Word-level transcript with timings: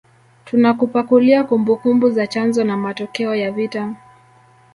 Tunakupakulia 0.45 1.43
kumbukumbu 1.43 2.09
za 2.09 2.27
chanzo 2.27 2.63
na 2.63 2.77
matokeo 2.77 3.35
ya 3.35 3.51
vita 3.51 3.95